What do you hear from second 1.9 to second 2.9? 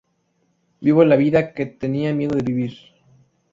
miedo vivir.